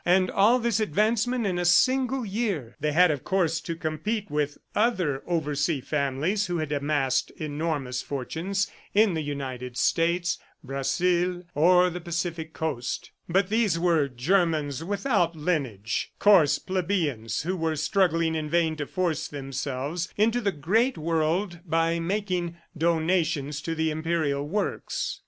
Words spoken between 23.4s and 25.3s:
to the imperial works.